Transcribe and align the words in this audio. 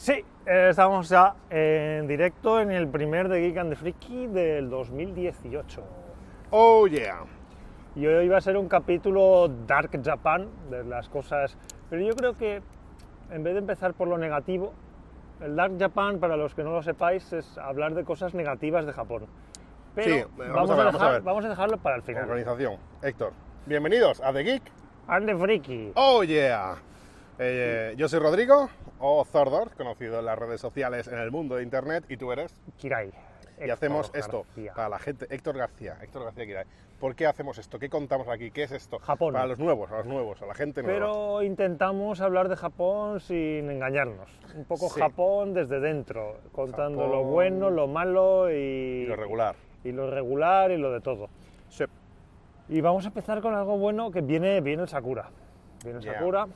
Sí, 0.00 0.24
eh, 0.46 0.68
estamos 0.70 1.10
ya 1.10 1.34
en 1.50 2.06
directo 2.08 2.58
en 2.58 2.70
el 2.70 2.88
primer 2.88 3.28
de 3.28 3.38
Geek 3.42 3.58
and 3.58 3.68
the 3.68 3.76
Freaky 3.76 4.28
del 4.28 4.70
2018. 4.70 5.82
Oh 6.52 6.86
yeah. 6.86 7.26
Y 7.94 8.06
hoy 8.06 8.26
va 8.26 8.38
a 8.38 8.40
ser 8.40 8.56
un 8.56 8.66
capítulo 8.66 9.46
Dark 9.66 9.90
Japan, 10.02 10.48
de 10.70 10.84
las 10.84 11.06
cosas... 11.10 11.58
Pero 11.90 12.00
yo 12.00 12.14
creo 12.16 12.34
que 12.34 12.62
en 13.30 13.42
vez 13.42 13.52
de 13.52 13.58
empezar 13.58 13.92
por 13.92 14.08
lo 14.08 14.16
negativo, 14.16 14.72
el 15.42 15.54
Dark 15.54 15.74
Japan, 15.78 16.18
para 16.18 16.38
los 16.38 16.54
que 16.54 16.64
no 16.64 16.70
lo 16.72 16.82
sepáis, 16.82 17.30
es 17.34 17.58
hablar 17.58 17.92
de 17.94 18.02
cosas 18.04 18.32
negativas 18.32 18.86
de 18.86 18.94
Japón. 18.94 19.26
Pero 19.94 20.14
Sí, 20.14 20.24
vamos, 20.38 20.54
vamos 20.54 20.70
a 20.70 20.74
ver, 20.76 20.80
a 20.80 20.84
vamos 20.86 20.94
a 20.94 20.98
dejar- 21.04 21.12
ver. 21.12 21.22
vamos 21.22 21.44
a 21.44 21.48
dejarlo 21.50 21.76
para 21.76 21.96
el 21.96 22.02
final. 22.02 22.22
Organización. 22.24 22.76
Héctor. 23.02 23.32
Bienvenidos 23.66 24.22
a 24.22 24.32
The 24.32 24.44
Geek. 24.44 24.62
And 25.08 25.26
the 25.26 25.36
Freaky. 25.36 25.92
Oh 25.94 26.22
yeah. 26.22 26.76
Eh, 27.42 27.94
yo 27.96 28.06
soy 28.06 28.18
Rodrigo, 28.20 28.68
o 28.98 29.24
Zordor, 29.24 29.70
conocido 29.74 30.18
en 30.18 30.26
las 30.26 30.38
redes 30.38 30.60
sociales 30.60 31.08
en 31.08 31.18
el 31.18 31.30
mundo 31.30 31.56
de 31.56 31.62
internet, 31.62 32.04
y 32.10 32.18
tú 32.18 32.30
eres. 32.32 32.54
Kirai. 32.76 33.08
Y 33.08 33.62
Héctor 33.62 33.70
hacemos 33.72 34.10
esto 34.14 34.44
García. 34.44 34.74
para 34.74 34.88
la 34.90 34.98
gente. 34.98 35.26
Héctor 35.30 35.56
García, 35.56 35.96
Héctor 36.02 36.24
García 36.24 36.44
Kirai. 36.44 36.64
¿Por 37.00 37.14
qué 37.14 37.26
hacemos 37.26 37.56
esto? 37.56 37.78
¿Qué 37.78 37.88
contamos 37.88 38.28
aquí? 38.28 38.50
¿Qué 38.50 38.64
es 38.64 38.72
esto? 38.72 38.98
Japón. 38.98 39.32
Para 39.32 39.46
los 39.46 39.58
nuevos, 39.58 39.90
a 39.90 39.96
los 39.98 40.06
nuevos, 40.06 40.42
a 40.42 40.46
la 40.46 40.54
gente 40.54 40.82
nueva. 40.82 40.98
Pero 40.98 41.42
intentamos 41.42 42.20
hablar 42.20 42.50
de 42.50 42.56
Japón 42.56 43.20
sin 43.20 43.70
engañarnos. 43.70 44.28
Un 44.54 44.66
poco 44.66 44.90
Sí. 44.90 45.00
Japón 45.00 45.54
desde 45.54 45.80
dentro, 45.80 46.36
contando 46.52 47.06
lo 47.06 47.22
bueno, 47.24 47.70
lo 47.70 47.86
malo 47.86 48.50
y, 48.50 48.54
Y 48.54 49.06
lo 49.06 49.16
regular. 49.16 49.56
y 49.82 49.92
lo 49.92 50.10
regular 50.10 50.70
y 50.72 50.76
lo 50.76 50.92
de 50.92 51.00
todo. 51.00 51.28
Sí. 51.70 51.84
Y 52.68 52.82
vamos 52.82 53.06
a 53.06 53.08
empezar 53.08 53.40
con 53.40 53.54
algo 53.54 53.78
bueno 53.78 54.10
que 54.10 54.20
viene, 54.20 54.60
viene 54.60 54.82
el 54.82 54.88
Sakura. 54.90 55.30
Viene 55.82 56.00
el 56.00 56.04
Yeah. 56.04 56.14
Sakura, 56.18 56.46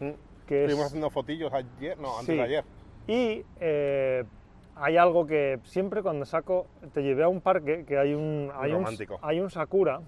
Mm. 0.00 0.10
Que 0.48 0.64
es... 0.64 0.70
Estuvimos 0.70 0.86
haciendo 0.86 1.10
fotillos 1.10 1.52
ayer, 1.52 1.98
no, 1.98 2.18
antes 2.18 2.26
Sí. 2.26 2.34
de 2.36 2.42
ayer. 2.42 2.64
Y 3.06 3.44
eh, 3.60 4.24
hay 4.76 4.96
algo 4.96 5.26
que 5.26 5.60
siempre 5.64 6.02
cuando 6.02 6.24
saco, 6.24 6.66
te 6.92 7.02
llevé 7.02 7.22
a 7.22 7.28
un 7.28 7.40
parque 7.40 7.84
que 7.86 7.98
hay 7.98 8.14
un, 8.14 8.50
hay 8.56 8.72
un, 8.72 8.84
hay 9.22 9.40
un 9.40 9.50
sakura, 9.50 10.00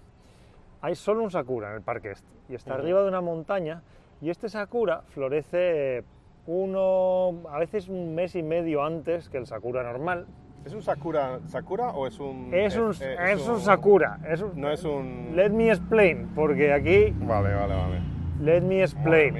hay 0.81 0.95
solo 0.95 1.23
un 1.23 1.31
sakura 1.31 1.69
en 1.71 1.75
el 1.77 1.83
parque 1.83 2.11
este, 2.13 2.27
y 2.49 2.55
está 2.55 2.73
Ujú. 2.75 2.83
arriba 2.83 3.03
de 3.03 3.09
una 3.09 3.21
montaña, 3.21 3.83
y 4.21 4.31
este 4.31 4.49
sakura 4.49 5.03
florece 5.09 6.05
uno, 6.47 7.49
a 7.51 7.59
veces 7.59 7.89
un 7.89 8.15
mes 8.15 8.35
y 8.35 8.43
medio 8.43 8.83
antes 8.85 9.29
que 9.29 9.39
el 9.39 9.47
sakura 9.47 9.83
normal. 9.83 10.27
¿Es 10.65 10.75
un 10.75 10.83
Sakura, 10.83 11.41
Sakura 11.47 11.89
o 11.93 12.07
es 12.07 12.19
un.? 12.21 12.51
Es 12.53 12.77
un, 12.77 12.93
eh, 13.01 13.17
es 13.33 13.49
un 13.49 13.61
sakura, 13.61 14.19
es 14.29 14.43
un- 14.43 14.61
No 14.61 14.71
es 14.71 14.85
un. 14.85 15.33
Let 15.35 15.49
me 15.51 15.71
explain, 15.71 16.29
porque 16.35 16.71
aquí, 16.75 17.15
Vale, 17.19 17.55
vale, 17.55 17.75
vale. 17.75 18.01
let 18.43 18.61
me 18.61 18.83
explain. 18.83 19.35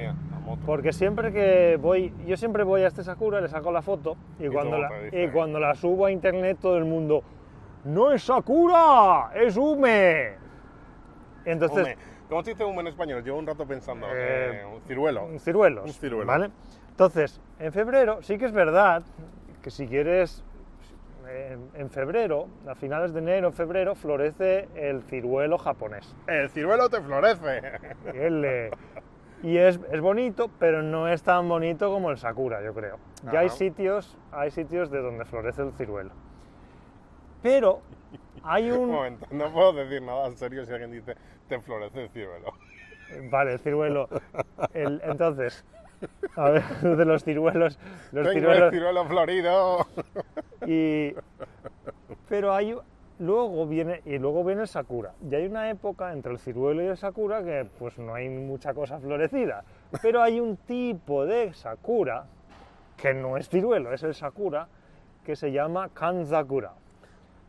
Moto. 0.51 0.65
Porque 0.65 0.93
siempre 0.93 1.31
que 1.31 1.77
voy, 1.81 2.13
yo 2.25 2.37
siempre 2.37 2.63
voy 2.63 2.81
a 2.81 2.87
este 2.87 3.03
Sakura, 3.03 3.41
le 3.41 3.47
saco 3.47 3.71
la 3.71 3.81
foto 3.81 4.15
y, 4.39 4.45
Y 4.45 4.49
cuando, 4.49 4.71
todo 4.71 4.81
la, 4.81 4.89
te 4.89 5.03
dice. 5.05 5.23
y 5.23 5.27
cuando 5.29 5.59
la 5.59 5.75
subo 5.75 6.05
a 6.05 6.11
internet 6.11 6.57
todo 6.61 6.77
el 6.77 6.85
mundo, 6.85 7.23
no 7.85 8.11
es 8.11 8.23
Sakura, 8.23 9.31
es 9.35 9.57
Ume. 9.57 10.33
Entonces, 11.45 11.83
Hume. 11.85 11.97
¿Cómo 12.29 12.43
se 12.43 12.51
dice 12.51 12.63
hume 12.63 12.79
en 12.81 12.87
español? 12.87 13.23
Llevo 13.23 13.39
un 13.39 13.45
rato 13.47 13.65
pensando. 13.65 14.07
Eh, 14.07 14.61
Eh, 14.61 14.65
un 14.65 14.81
ciruelo. 14.83 15.27
ciruelos. 15.39 15.83
Un 15.85 15.91
ciruelo. 15.93 16.25
¿vale? 16.25 16.49
Entonces, 16.91 17.41
en 17.59 17.73
febrero 17.73 18.21
sí 18.21 18.37
que 18.37 18.45
es 18.45 18.53
verdad 18.53 19.03
que 19.61 19.69
si 19.69 19.85
quieres, 19.85 20.41
en, 21.29 21.69
en 21.73 21.89
febrero, 21.89 22.47
a 22.67 22.75
finales 22.75 23.13
de 23.13 23.19
enero, 23.19 23.51
febrero, 23.51 23.95
florece 23.95 24.69
el 24.75 25.01
ciruelo 25.03 25.57
japonés. 25.57 26.15
El 26.27 26.49
ciruelo 26.49 26.89
te 26.89 27.01
florece. 27.01 27.61
Eh, 28.13 28.71
y 29.43 29.57
es, 29.57 29.79
es 29.91 30.01
bonito, 30.01 30.49
pero 30.59 30.81
no 30.81 31.07
es 31.07 31.23
tan 31.23 31.47
bonito 31.49 31.91
como 31.91 32.11
el 32.11 32.17
Sakura, 32.17 32.61
yo 32.63 32.73
creo. 32.73 32.97
Ya 33.31 33.39
hay 33.39 33.49
sitios, 33.49 34.17
hay 34.31 34.51
sitios 34.51 34.89
de 34.91 34.99
donde 35.01 35.25
florece 35.25 35.61
el 35.63 35.71
ciruelo. 35.73 36.11
Pero 37.41 37.81
hay 38.43 38.69
Un 38.71 38.79
un... 38.79 38.91
momento, 38.91 39.25
no 39.31 39.51
puedo 39.51 39.73
decir 39.73 40.01
nada 40.01 40.27
en 40.27 40.37
serio 40.37 40.65
si 40.65 40.71
alguien 40.71 40.91
dice 40.91 41.15
te 41.47 41.59
florece 41.59 42.03
el 42.03 42.09
ciruelo. 42.09 42.53
Vale, 43.29 43.53
el 43.53 43.59
ciruelo. 43.59 44.07
El- 44.73 45.01
entonces, 45.03 45.65
a 46.35 46.49
ver, 46.49 46.63
de 46.81 47.05
los 47.05 47.23
ciruelos... 47.23 47.77
Los 48.11 48.25
Tengo 48.25 48.29
el 48.29 48.33
ciruelos 48.39 48.71
ciruelo 48.71 49.05
florido. 49.05 49.87
y, 50.65 51.13
pero 52.29 52.53
hay... 52.53 52.75
Luego 53.21 53.67
viene, 53.67 54.01
y 54.05 54.17
luego 54.17 54.43
viene 54.43 54.63
el 54.63 54.67
Sakura. 54.67 55.13
Y 55.29 55.35
hay 55.35 55.45
una 55.45 55.69
época 55.69 56.11
entre 56.11 56.31
el 56.31 56.39
ciruelo 56.39 56.81
y 56.81 56.87
el 56.87 56.97
Sakura 56.97 57.43
que 57.43 57.67
pues 57.77 57.99
no 57.99 58.15
hay 58.15 58.27
mucha 58.29 58.73
cosa 58.73 58.99
florecida. 58.99 59.63
Pero 60.01 60.23
hay 60.23 60.39
un 60.39 60.57
tipo 60.57 61.23
de 61.27 61.53
Sakura, 61.53 62.25
que 62.97 63.13
no 63.13 63.37
es 63.37 63.47
ciruelo, 63.47 63.93
es 63.93 64.01
el 64.01 64.15
Sakura, 64.15 64.67
que 65.23 65.35
se 65.35 65.51
llama 65.51 65.89
Kanzakura. 65.89 66.73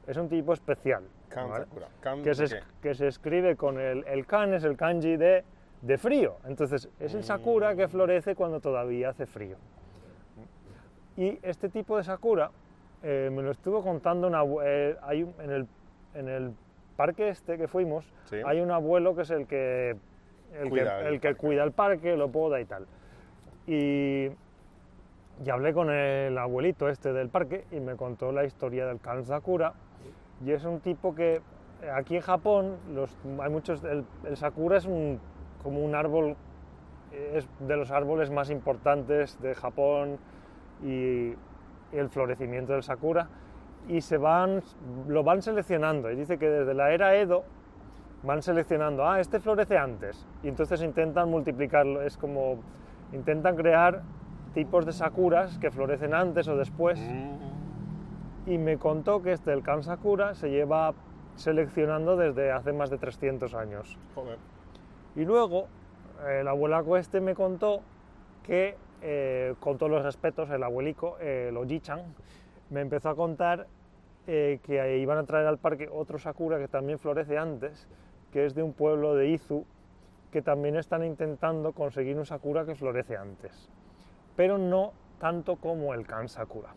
Es 0.06 0.18
un 0.18 0.28
tipo 0.28 0.52
especial. 0.52 1.04
Kan 1.30 1.48
¿vale? 1.48 1.64
Kan 2.02 2.22
que, 2.22 2.34
se, 2.34 2.60
que 2.82 2.94
se 2.94 3.08
escribe 3.08 3.56
con 3.56 3.80
el, 3.80 4.04
el 4.06 4.26
kan, 4.26 4.52
es 4.52 4.64
el 4.64 4.76
kanji 4.76 5.16
de, 5.16 5.42
de 5.80 5.96
frío. 5.96 6.36
Entonces, 6.44 6.90
es 7.00 7.14
el 7.14 7.24
sakura 7.24 7.74
que 7.74 7.88
florece 7.88 8.34
cuando 8.34 8.60
todavía 8.60 9.08
hace 9.08 9.24
frío. 9.24 9.56
Y 11.16 11.38
este 11.42 11.70
tipo 11.70 11.96
de 11.96 12.04
sakura 12.04 12.50
eh, 13.02 13.30
me 13.32 13.42
lo 13.42 13.50
estuvo 13.50 13.82
contando 13.82 14.26
una, 14.28 14.42
eh, 14.64 14.96
hay 15.02 15.22
un- 15.24 15.34
en, 15.40 15.50
el, 15.50 15.66
en 16.14 16.28
el 16.28 16.52
parque 16.96 17.28
este 17.28 17.58
que 17.58 17.68
fuimos, 17.68 18.04
Sí. 18.24 18.36
hay 18.44 18.60
un 18.60 18.70
abuelo 18.70 19.14
que 19.14 19.22
es 19.22 19.30
el 19.30 19.46
que, 19.46 19.96
el 20.52 20.68
Cuida 20.68 20.98
que, 20.98 21.00
el 21.08 21.14
el 21.14 21.20
que 21.20 21.28
parque. 21.28 21.40
cuida 21.40 21.64
el 21.64 21.72
parque, 21.72 22.16
lo 22.16 22.28
poda 22.30 22.60
y 22.60 22.64
tal. 22.64 22.86
Y, 23.66 24.28
y 25.44 25.50
hablé 25.50 25.72
con 25.72 25.90
el 25.90 26.36
abuelito 26.38 26.88
este 26.88 27.12
del 27.12 27.28
parque 27.28 27.64
y 27.70 27.80
me 27.80 27.96
contó 27.96 28.32
la 28.32 28.44
historia 28.44 28.86
del 28.86 29.00
kan 29.00 29.24
sakura. 29.24 29.72
Y 30.44 30.50
es 30.52 30.64
un 30.64 30.80
tipo 30.80 31.14
que 31.14 31.36
eh, 31.82 31.90
aquí 31.94 32.16
en 32.16 32.22
Japón 32.22 32.76
los, 32.92 33.16
hay 33.40 33.50
muchos. 33.50 33.82
El, 33.84 34.04
el 34.24 34.36
sakura 34.36 34.76
es 34.76 34.84
un, 34.86 35.18
como 35.62 35.80
un 35.80 35.94
árbol, 35.94 36.36
eh, 37.12 37.32
es 37.36 37.48
de 37.60 37.76
los 37.76 37.90
árboles 37.90 38.30
más 38.30 38.50
importantes 38.50 39.40
de 39.40 39.54
Japón 39.54 40.18
y 40.84 41.34
el 42.02 42.10
florecimiento 42.10 42.72
del 42.74 42.82
sakura. 42.82 43.28
Y 43.88 44.00
se 44.00 44.16
van, 44.18 44.62
lo 45.08 45.24
van 45.24 45.42
seleccionando. 45.42 46.10
Y 46.10 46.16
dice 46.16 46.38
que 46.38 46.48
desde 46.48 46.74
la 46.74 46.92
era 46.92 47.16
Edo 47.16 47.44
van 48.22 48.42
seleccionando, 48.42 49.08
ah, 49.08 49.18
este 49.18 49.40
florece 49.40 49.76
antes. 49.78 50.24
Y 50.42 50.48
entonces 50.48 50.82
intentan 50.82 51.28
multiplicarlo. 51.30 52.02
Es 52.02 52.16
como 52.16 52.58
intentan 53.12 53.56
crear 53.56 54.02
tipos 54.54 54.86
de 54.86 54.92
sakuras 54.92 55.58
que 55.58 55.70
florecen 55.70 56.14
antes 56.14 56.46
o 56.48 56.56
después 56.56 57.00
Mm. 57.00 58.50
y 58.50 58.58
me 58.58 58.78
contó 58.78 59.22
que 59.22 59.32
este, 59.32 59.52
el 59.52 59.62
Kan 59.62 59.82
Sakura, 59.82 60.34
se 60.34 60.50
lleva 60.50 60.94
seleccionando 61.36 62.16
desde 62.16 62.52
hace 62.52 62.72
más 62.72 62.90
de 62.90 62.98
300 62.98 63.54
años. 63.54 63.96
Joder. 64.14 64.38
Y 65.16 65.24
luego, 65.24 65.68
el 66.28 66.46
abuelaco 66.48 66.96
este 66.96 67.20
me 67.20 67.34
contó 67.34 67.80
que, 68.44 68.76
eh, 69.02 69.54
con 69.60 69.78
todos 69.78 69.90
los 69.90 70.02
respetos, 70.02 70.48
el 70.50 70.62
abuelico, 70.62 71.16
eh, 71.20 71.46
el 71.48 71.56
Oji-chan, 71.56 72.00
me 72.70 72.80
empezó 72.80 73.10
a 73.10 73.16
contar 73.16 73.66
eh, 74.26 74.60
que 74.62 74.98
iban 74.98 75.18
a 75.18 75.24
traer 75.24 75.46
al 75.46 75.58
parque 75.58 75.88
otro 75.92 76.18
Sakura 76.18 76.58
que 76.58 76.68
también 76.68 76.98
florece 76.98 77.36
antes, 77.36 77.88
que 78.32 78.46
es 78.46 78.54
de 78.54 78.62
un 78.62 78.72
pueblo 78.72 79.14
de 79.14 79.28
Izu, 79.28 79.64
que 80.30 80.40
también 80.42 80.76
están 80.76 81.04
intentando 81.04 81.72
conseguir 81.72 82.16
un 82.16 82.24
Sakura 82.24 82.64
que 82.64 82.74
florece 82.74 83.16
antes, 83.16 83.68
pero 84.36 84.56
no 84.56 84.92
tanto 85.18 85.56
como 85.56 85.92
el 85.94 86.06
Kan 86.06 86.28
Sakura. 86.28 86.70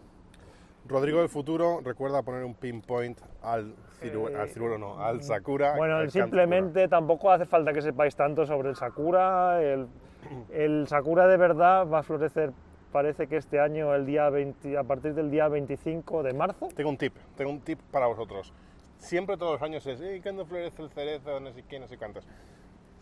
Rodrigo 0.87 1.19
del 1.19 1.29
futuro 1.29 1.81
recuerda 1.83 2.21
poner 2.21 2.43
un 2.43 2.53
pinpoint 2.53 3.19
al 3.41 3.73
ciruelo, 3.99 4.37
Eh, 4.37 4.41
al 4.41 4.49
ciruelo 4.49 4.77
no, 4.77 4.99
al 4.99 5.23
Sakura. 5.23 5.75
Bueno, 5.75 5.97
al 5.97 6.11
simplemente 6.11 6.87
tampoco 6.87 7.31
hace 7.31 7.45
falta 7.45 7.73
que 7.73 7.81
sepáis 7.81 8.15
tanto 8.15 8.45
sobre 8.45 8.69
el 8.69 8.75
Sakura. 8.75 9.63
El, 9.63 9.87
el 10.53 10.87
Sakura 10.87 11.27
de 11.27 11.37
verdad 11.37 11.87
va 11.87 11.99
a 11.99 12.03
florecer, 12.03 12.51
parece 12.91 13.27
que 13.27 13.37
este 13.37 13.59
año, 13.59 13.93
el 13.93 14.05
día 14.05 14.29
20 14.29 14.77
a 14.77 14.83
partir 14.83 15.13
del 15.13 15.31
día 15.31 15.47
25 15.47 16.23
de 16.23 16.33
marzo. 16.33 16.69
Tengo 16.75 16.89
un 16.89 16.97
tip, 16.97 17.15
tengo 17.35 17.51
un 17.51 17.61
tip 17.61 17.79
para 17.91 18.07
vosotros. 18.07 18.53
Siempre 18.97 19.37
todos 19.37 19.53
los 19.53 19.61
años 19.61 19.85
es, 19.85 20.01
¿y 20.01 20.21
cuándo 20.21 20.45
florece 20.45 20.81
el 20.81 20.89
cerezo? 20.89 21.39
No 21.39 21.51
sé 21.51 21.63
qué, 21.63 21.79
no 21.79 21.87
sé 21.87 21.97
cuántas. 21.97 22.25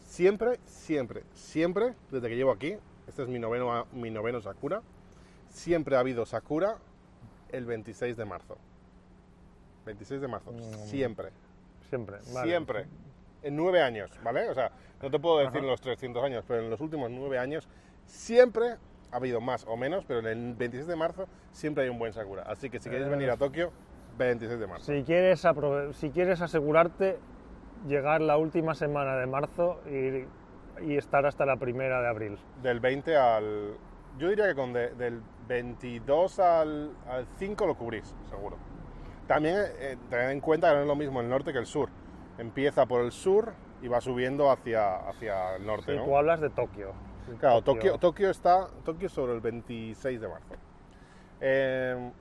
Siempre, 0.04 0.60
siempre, 0.66 1.24
siempre, 1.34 1.94
desde 2.12 2.30
que 2.30 2.36
llevo 2.36 2.52
aquí, 2.52 2.76
este 3.08 3.24
es 3.24 3.30
mi 3.30 3.40
noveno, 3.40 3.86
mi 3.94 4.10
noveno 4.12 4.42
Sakura, 4.42 4.82
siempre 5.50 5.96
ha 5.96 6.00
habido 6.00 6.26
Sakura 6.26 6.78
el 7.52 7.66
26 7.66 8.18
de 8.18 8.26
marzo. 8.26 8.58
26 9.86 10.22
de 10.22 10.28
marzo, 10.28 10.52
siempre. 10.86 11.30
Siempre. 11.90 12.18
vale. 12.34 12.50
Siempre. 12.50 12.86
En 13.44 13.56
nueve 13.58 13.82
años, 13.82 14.10
¿vale? 14.24 14.50
O 14.50 14.54
sea, 14.54 14.72
no 15.02 15.12
te 15.12 15.20
puedo 15.20 15.40
decir 15.40 15.50
Ajá. 15.58 15.60
en 15.60 15.68
los 15.68 15.82
300 15.82 16.24
años, 16.24 16.46
pero 16.48 16.62
en 16.62 16.70
los 16.70 16.80
últimos 16.80 17.12
nueve 17.12 17.38
años 17.38 17.68
siempre 18.06 18.78
ha 19.12 19.16
habido 19.18 19.42
más 19.42 19.66
o 19.68 19.76
menos, 19.76 20.06
pero 20.06 20.20
en 20.22 20.28
el 20.28 20.54
26 20.56 20.88
de 20.88 20.96
marzo 20.96 21.28
siempre 21.52 21.84
hay 21.84 21.90
un 21.90 22.00
buen 22.00 22.14
Sakura. 22.14 22.44
Así 22.44 22.70
que 22.70 22.80
si 22.80 22.90
queréis 22.90 23.08
Eh, 23.08 23.12
venir 23.12 23.30
a 23.30 23.38
Tokio, 23.38 23.72
26 24.18 24.60
de 24.60 24.68
marzo. 24.68 24.86
Si 24.86 25.04
quieres, 25.04 25.46
si 25.94 26.10
quieres 26.10 26.42
asegurarte, 26.42 27.20
llegar 27.86 28.22
la 28.22 28.38
última 28.38 28.76
semana 28.76 29.18
de 29.18 29.26
marzo 29.28 29.82
y, 29.88 30.26
y 30.86 30.98
estar 30.98 31.26
hasta 31.26 31.46
la 31.46 31.58
primera 31.58 32.02
de 32.02 32.08
abril. 32.08 32.38
Del 32.62 32.80
20 32.80 33.18
al... 33.18 33.74
Yo 34.18 34.30
diría 34.30 34.48
que 34.48 34.56
con 34.56 34.72
de- 34.74 34.92
del 34.96 35.22
22 35.50 36.40
al, 36.40 36.92
al 37.08 37.28
5 37.38 37.66
lo 37.68 37.76
cubrís, 37.76 38.16
seguro. 38.30 38.58
También 39.28 39.58
eh, 39.80 39.98
tened 40.10 40.30
en 40.30 40.40
cuenta 40.40 40.70
que 40.70 40.76
no 40.76 40.82
es 40.82 40.88
lo 40.88 40.96
mismo 40.96 41.20
el 41.20 41.28
norte 41.30 41.52
que 41.52 41.60
el 41.60 41.66
sur. 41.66 41.90
Empieza 42.38 42.86
por 42.86 43.02
el 43.02 43.12
sur 43.12 43.54
y 43.82 43.88
va 43.88 44.02
subiendo 44.02 44.50
hacia, 44.50 44.96
hacia 45.10 45.56
el 45.56 45.66
norte, 45.66 45.92
Sí, 45.92 45.98
¿no? 45.98 46.06
tú 46.06 46.18
hablas 46.18 46.40
de 46.42 46.50
Tokio. 46.50 46.94
Claro, 47.40 47.62
Tokio, 47.62 47.98
Tokio 47.98 48.30
está 48.30 48.68
Tokio 48.84 49.08
sobre 49.10 49.34
el 49.34 49.40
26 49.42 50.20
de 50.20 50.28
marzo. 50.28 50.54
Eh, 51.42 52.12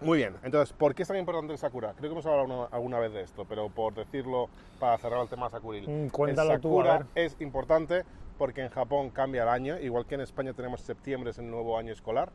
muy 0.00 0.18
bien, 0.18 0.34
entonces, 0.42 0.72
¿por 0.74 0.94
qué 0.94 1.02
es 1.02 1.08
tan 1.08 1.16
importante 1.18 1.52
el 1.52 1.58
Sakura? 1.58 1.90
Creo 1.92 2.10
que 2.10 2.12
hemos 2.12 2.26
hablado 2.26 2.44
una- 2.44 2.64
alguna 2.66 2.98
vez 2.98 3.12
de 3.12 3.22
esto, 3.22 3.44
pero 3.48 3.68
por 3.68 3.94
decirlo 3.94 4.48
para 4.80 4.96
cerrar 4.98 5.20
el 5.22 5.28
tema 5.28 5.48
Sakuril. 5.48 5.88
Mm, 5.88 6.08
cuéntalo 6.08 6.54
el 6.54 6.60
tú, 6.60 6.68
Sakura 6.68 6.98
ver. 6.98 7.06
es 7.14 7.36
importante 7.40 8.04
porque 8.38 8.62
en 8.62 8.70
Japón 8.70 9.10
cambia 9.10 9.42
el 9.44 9.48
año, 9.48 9.78
igual 9.78 10.06
que 10.06 10.14
en 10.16 10.22
España 10.22 10.52
tenemos 10.54 10.80
septiembre, 10.80 11.30
es 11.30 11.38
el 11.38 11.50
nuevo 11.50 11.78
año 11.78 11.92
escolar. 11.92 12.32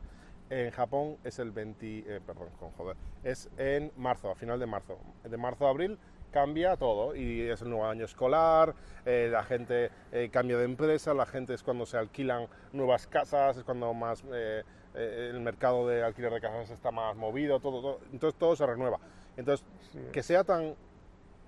En 0.50 0.70
Japón 0.70 1.18
es 1.24 1.38
el 1.40 1.50
20, 1.50 2.04
eh, 2.06 2.20
perdón, 2.24 2.48
con 2.58 2.70
joder, 2.72 2.96
es 3.22 3.50
en 3.58 3.92
marzo, 3.98 4.30
a 4.30 4.34
final 4.34 4.58
de 4.58 4.66
marzo. 4.66 4.98
De 5.24 5.36
marzo 5.36 5.66
a 5.66 5.70
abril 5.70 5.98
cambia 6.30 6.76
todo 6.76 7.14
y 7.16 7.42
es 7.48 7.62
el 7.62 7.70
nuevo 7.70 7.86
año 7.86 8.04
escolar, 8.04 8.74
eh, 9.06 9.28
la 9.30 9.42
gente 9.42 9.90
eh, 10.12 10.28
cambia 10.30 10.56
de 10.58 10.64
empresa, 10.64 11.14
la 11.14 11.26
gente 11.26 11.54
es 11.54 11.62
cuando 11.62 11.86
se 11.86 11.96
alquilan 11.98 12.46
nuevas 12.72 13.06
casas, 13.06 13.56
es 13.56 13.64
cuando 13.64 13.92
más 13.94 14.22
eh, 14.32 14.62
el 14.94 15.40
mercado 15.40 15.86
de 15.86 16.02
alquiler 16.02 16.32
de 16.32 16.40
casas 16.40 16.70
está 16.70 16.90
más 16.90 17.14
movido, 17.16 17.60
todo, 17.60 17.80
todo, 17.80 18.00
entonces 18.12 18.38
todo 18.38 18.56
se 18.56 18.66
renueva. 18.66 18.98
Entonces, 19.36 19.64
Sí. 19.92 19.98
que 20.12 20.22
sea 20.22 20.44
tan 20.44 20.74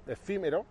efímero 0.06 0.64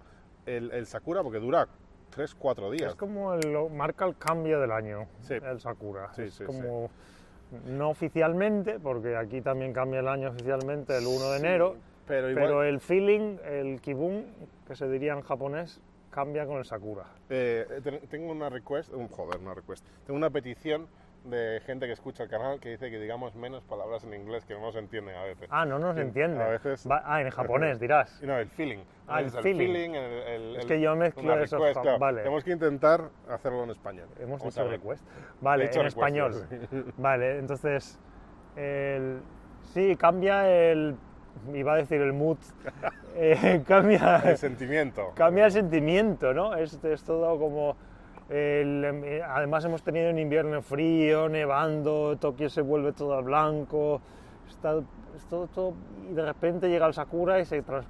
el, 0.46 0.72
el 0.72 0.86
Sakura, 0.88 1.22
porque 1.24 1.40
dura 1.40 1.68
3-4 2.16 2.72
días. 2.72 2.90
Es 2.92 2.96
como 2.96 3.34
el- 3.34 3.52
lo- 3.54 3.70
marca 3.70 4.06
el 4.06 4.18
cambio 4.18 4.60
del 4.60 4.72
año, 4.72 5.08
Sí. 5.22 5.36
el 5.36 5.60
Sakura. 5.60 6.12
Sí, 6.14 6.24
es 6.24 6.34
sí, 6.36 6.44
como, 6.46 6.90
no 7.68 7.90
oficialmente, 7.90 8.80
porque 8.80 9.16
aquí 9.16 9.42
también 9.42 9.74
cambia 9.74 10.00
el 10.00 10.08
año 10.08 10.30
oficialmente 10.30 10.98
el 10.98 11.06
1 11.06 11.32
de 11.32 11.38
enero, 11.38 11.76
pero 12.10 12.30
igual, 12.30 12.46
pero 12.46 12.64
el 12.64 12.80
feeling, 12.82 13.38
el 13.46 13.80
kibun, 13.82 14.26
que 14.68 14.76
se 14.76 14.90
diría 14.90 15.14
en 15.14 15.22
japonés, 15.22 15.80
cambia 16.10 16.46
con 16.48 16.58
el 16.58 16.66
Sakura. 16.66 17.06
eh, 17.30 17.66
ten- 17.84 18.02
tengo 18.10 18.32
una 18.32 18.50
request, 18.50 18.92
un, 18.92 19.08
joder, 19.08 19.40
una 19.40 19.54
request, 19.54 19.86
tengo 20.06 20.18
una 20.18 20.32
petición 20.32 20.88
de 21.24 21.62
gente 21.66 21.86
que 21.86 21.92
escucha 21.92 22.24
el 22.24 22.30
canal 22.30 22.60
que 22.62 22.70
dice 22.70 22.90
que 22.90 22.98
digamos 22.98 23.36
menos 23.36 23.62
palabras 23.64 24.04
en 24.06 24.14
inglés 24.14 24.46
que 24.46 24.54
no 24.56 24.62
nos 24.62 24.76
entienden 24.78 25.16
a 25.16 25.24
veces. 25.24 25.48
Ah, 25.52 25.66
no 25.66 25.78
nos 25.78 25.96
Sí, 25.96 26.02
entiende. 26.02 26.42
a 26.42 26.48
veces- 26.48 26.88
Va- 26.90 27.04
ah, 27.06 27.22
en 27.22 27.30
japonés 27.30 27.80
dirás. 27.80 28.20
No, 28.24 28.40
el 28.40 28.48
feeling. 28.50 28.80
Ah, 29.08 29.20
el 29.20 29.26
Es 29.28 29.36
feeling. 29.36 29.92
el, 29.96 29.96
el- 29.96 30.56
Es 30.56 30.62
el- 30.64 30.68
que 30.68 30.80
yo 30.82 30.96
mezclo 30.96 31.38
esos 31.40 31.60
request, 31.60 31.82
claro. 31.82 32.00
vale. 32.00 32.22
Tenemos 32.24 32.44
que 32.44 32.52
intentar 32.52 33.10
hacerlo 33.28 33.66
en 33.66 33.70
español. 33.72 34.08
Hemos 34.20 34.42
a 34.42 34.46
dicho 34.46 34.68
request. 34.68 35.06
Vale, 35.42 35.66
He 35.66 35.68
en 35.68 35.74
request, 35.74 35.98
español. 35.98 36.34
sí. 36.50 36.84
Vale, 36.98 37.38
entonces. 37.38 38.00
El, 38.56 39.20
sí, 39.74 39.96
cambia 39.98 40.50
el. 40.50 40.96
Iba 41.54 41.74
a 41.74 41.76
decir 41.78 42.02
el 42.02 42.14
mood. 42.14 42.38
eh, 43.16 43.64
cambia, 43.68 44.18
El 44.26 44.38
sentimiento. 44.38 45.12
cambia 45.16 45.46
el 45.46 45.52
sentimiento, 45.52 46.34
¿no? 46.34 46.56
Es, 46.56 46.84
es 46.84 47.04
todo 47.04 47.38
como. 47.40 47.76
el- 48.30 48.86
eh, 49.06 49.22
además, 49.28 49.66
hemos 49.66 49.82
tenido 49.84 50.10
un 50.12 50.20
invierno 50.20 50.62
frío, 50.62 51.30
nevando, 51.30 52.16
Tokio 52.18 52.50
se 52.50 52.62
vuelve 52.62 52.94
todo 52.94 53.22
blanco. 53.24 54.02
Está, 54.48 54.76
es 55.16 55.26
todo, 55.26 55.48
todo- 55.48 55.74
y 56.10 56.14
de 56.14 56.24
repente 56.26 56.70
llega 56.70 56.86
el 56.86 56.94
Sakura 56.94 57.40
y 57.40 57.46
se 57.46 57.62
trans- 57.64 57.88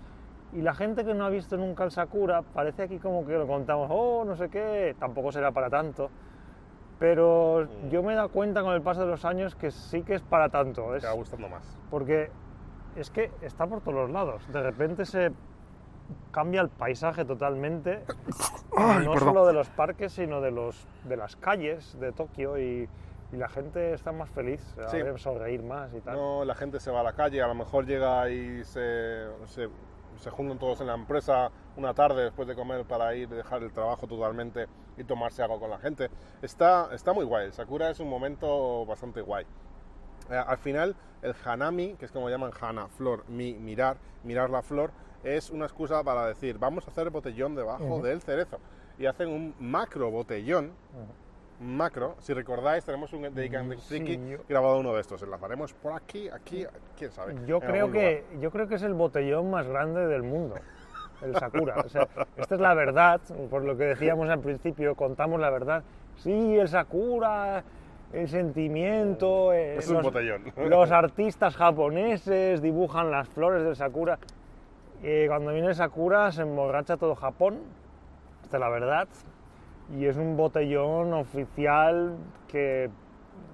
y 0.53 0.61
la 0.61 0.73
gente 0.73 1.03
que 1.05 1.13
no 1.13 1.25
ha 1.25 1.29
visto 1.29 1.57
nunca 1.57 1.83
el 1.83 1.91
Sakura, 1.91 2.41
parece 2.41 2.83
aquí 2.83 2.97
como 2.97 3.25
que 3.25 3.33
lo 3.33 3.45
contamos, 3.47 3.87
oh, 3.91 4.23
no 4.25 4.35
sé 4.35 4.49
qué, 4.49 4.95
tampoco 4.99 5.31
será 5.31 5.51
para 5.51 5.69
tanto. 5.69 6.09
Pero 6.99 7.67
Mm. 7.85 7.89
yo 7.89 8.03
me 8.03 8.13
he 8.13 8.15
dado 8.15 8.29
cuenta 8.29 8.61
con 8.61 8.73
el 8.73 8.81
paso 8.81 9.01
de 9.01 9.07
los 9.07 9.23
años 9.25 9.55
que 9.55 9.71
sí 9.71 10.01
que 10.03 10.15
es 10.15 10.21
para 10.21 10.49
tanto. 10.49 10.95
Es, 10.95 11.01
Te 11.03 11.07
va 11.07 11.13
gustando 11.13 11.47
más. 11.49 11.77
porque 11.89 12.29
es 13.01 13.09
que 13.09 13.31
está 13.41 13.67
por 13.67 13.81
todos 13.81 13.95
los 13.95 14.09
lados. 14.09 14.41
De 14.51 14.61
repente 14.61 15.05
se 15.05 15.31
cambia 16.31 16.61
el 16.61 16.69
paisaje 16.69 17.25
totalmente. 17.25 18.03
no 19.03 19.17
solo 19.17 19.45
de 19.45 19.53
los 19.53 19.69
parques, 19.69 20.13
sino 20.13 20.41
de, 20.41 20.51
los, 20.51 20.87
de 21.05 21.17
las 21.17 21.35
calles 21.35 21.97
de 21.99 22.11
Tokio 22.11 22.57
y, 22.57 22.87
y 23.31 23.35
la 23.37 23.49
gente 23.49 23.93
está 23.93 24.11
más 24.11 24.29
feliz, 24.29 24.61
a 24.79 24.89
Sí. 24.89 24.97
sonreír 25.17 25.61
más 25.63 25.93
y 25.93 26.01
tal. 26.01 26.15
No, 26.15 26.45
la 26.45 26.55
gente 26.55 26.79
se 26.79 26.91
va 26.91 27.01
a 27.01 27.03
la 27.03 27.13
calle, 27.13 27.41
a 27.41 27.47
lo 27.47 27.55
mejor 27.55 27.85
llega 27.85 28.29
y 28.29 28.63
se, 28.63 29.27
se, 29.45 29.69
se 30.17 30.29
juntan 30.29 30.57
todos 30.57 30.81
en 30.81 30.87
la 30.87 30.95
empresa 30.95 31.51
una 31.77 31.93
tarde 31.93 32.23
después 32.23 32.47
de 32.47 32.55
comer 32.55 32.85
para 32.85 33.13
ir, 33.15 33.29
dejar 33.29 33.63
el 33.63 33.71
trabajo 33.71 34.07
totalmente 34.07 34.67
y 34.97 35.03
tomarse 35.03 35.41
algo 35.43 35.59
con 35.59 35.69
la 35.69 35.77
gente. 35.77 36.09
Está, 36.41 36.89
está 36.93 37.13
muy 37.13 37.25
guay, 37.25 37.51
Sakura 37.51 37.89
es 37.89 37.99
un 37.99 38.09
momento 38.09 38.85
bastante 38.85 39.21
guay. 39.21 39.45
Eh, 40.29 40.35
al 40.45 40.57
final, 40.57 40.95
el 41.21 41.33
Hanami, 41.45 41.95
que 41.95 42.05
es 42.05 42.11
como 42.11 42.29
llaman 42.29 42.51
Hana, 42.59 42.87
flor, 42.87 43.23
mi, 43.27 43.53
mirar, 43.53 43.97
mirar 44.23 44.49
la 44.49 44.61
flor, 44.61 44.91
es 45.23 45.49
una 45.49 45.65
excusa 45.65 46.03
para 46.03 46.25
decir, 46.27 46.57
vamos 46.57 46.87
a 46.87 46.91
hacer 46.91 47.05
el 47.05 47.09
botellón 47.09 47.55
debajo 47.55 48.01
del 48.01 48.21
cerezo. 48.21 48.57
Y 48.97 49.05
hacen 49.05 49.29
un 49.29 49.53
macro 49.59 50.11
botellón, 50.11 50.71
macro, 51.61 52.15
si 52.19 52.33
recordáis, 52.33 52.85
tenemos 52.85 53.11
un 53.13 53.33
dedicado 53.33 53.65
Mm, 53.65 53.71
sí, 53.79 53.97
Friki 53.99 54.29
yo- 54.29 54.37
grabado 54.47 54.79
uno 54.79 54.93
de 54.93 55.01
estos. 55.01 55.21
Enlazaremos 55.23 55.73
por 55.73 55.93
aquí, 55.93 56.29
aquí, 56.29 56.65
quién 56.97 57.11
sabe. 57.11 57.35
Yo 57.45 57.59
creo, 57.59 57.91
que, 57.91 58.23
yo 58.39 58.49
creo 58.51 58.67
que 58.67 58.75
es 58.75 58.83
el 58.83 58.93
botellón 58.93 59.49
más 59.49 59.67
grande 59.67 60.07
del 60.07 60.23
mundo, 60.23 60.55
el 61.21 61.35
Sakura. 61.37 61.75
O 61.85 61.89
sea, 61.89 62.07
esta 62.37 62.55
es 62.55 62.61
la 62.61 62.73
verdad, 62.73 63.19
por 63.49 63.63
lo 63.63 63.75
que 63.77 63.83
decíamos 63.85 64.29
al 64.29 64.39
principio, 64.39 64.95
contamos 64.95 65.39
la 65.39 65.49
verdad. 65.49 65.83
Sí, 66.17 66.57
el 66.57 66.67
Sakura, 66.69 67.63
el 68.13 68.27
sentimiento, 68.27 69.53
eh, 69.53 69.77
Es 69.77 69.87
un 69.87 69.95
los, 69.95 70.03
botellón. 70.03 70.43
los 70.69 70.91
artistas 70.91 71.55
japoneses 71.55 72.61
dibujan 72.61 73.11
las 73.11 73.27
flores 73.29 73.63
del 73.63 73.75
Sakura. 73.75 74.19
Eh, 75.03 75.25
cuando 75.27 75.51
viene 75.51 75.67
el 75.69 75.75
Sakura 75.75 76.31
se 76.31 76.41
emborracha 76.41 76.97
todo 76.97 77.15
Japón, 77.15 77.59
esta 78.43 78.57
es 78.57 78.61
la 78.61 78.69
verdad, 78.69 79.07
y 79.97 80.05
es 80.05 80.17
un 80.17 80.35
botellón 80.35 81.13
oficial 81.13 82.17
que, 82.47 82.89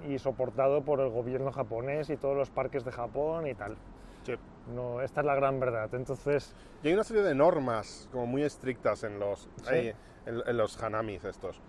y 0.08 0.18
soportado 0.18 0.82
por 0.82 1.00
el 1.00 1.10
gobierno 1.10 1.52
japonés 1.52 2.10
y 2.10 2.16
todos 2.16 2.36
los 2.36 2.50
parques 2.50 2.84
de 2.84 2.92
Japón 2.92 3.46
y 3.46 3.54
tal. 3.54 3.76
Sí. 4.24 4.34
No, 4.74 5.00
esta 5.00 5.20
es 5.20 5.26
la 5.26 5.36
gran 5.36 5.60
verdad. 5.60 5.88
Entonces, 5.94 6.52
Y 6.82 6.88
hay 6.88 6.94
una 6.94 7.04
serie 7.04 7.22
de 7.22 7.34
normas 7.34 8.08
como 8.10 8.26
muy 8.26 8.42
estrictas 8.42 9.04
en 9.04 9.20
los, 9.20 9.48
Sí. 9.62 9.92
en, 10.26 10.42
en 10.44 10.56
los 10.56 10.82
hanamis 10.82 11.24
estos. 11.24 11.60